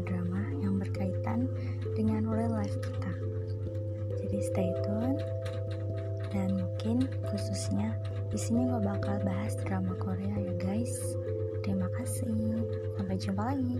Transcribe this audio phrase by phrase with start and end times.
[0.00, 1.44] drama-drama yang berkaitan
[1.92, 3.12] dengan real life kita.
[4.24, 5.20] Jadi stay tune
[6.32, 7.92] Dan mungkin khususnya
[8.32, 10.96] di sini gue bakal bahas drama Korea ya guys.
[11.60, 12.64] Terima kasih.
[12.96, 13.76] Sampai jumpa lagi.